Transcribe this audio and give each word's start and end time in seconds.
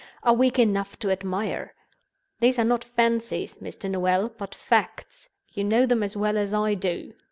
_)are 0.23 0.33
weak 0.33 0.57
enough 0.57 0.97
to 0.97 1.11
admire. 1.11 1.75
These 2.39 2.57
are 2.57 2.63
not 2.65 2.83
fancies, 2.83 3.59
Mr. 3.59 3.87
Noel, 3.87 4.29
but 4.29 4.55
facts; 4.55 5.29
you 5.51 5.63
know 5.63 5.85
them 5.85 6.01
as 6.01 6.17
well 6.17 6.39
as 6.39 6.55
I 6.55 6.73
do." 6.73 7.13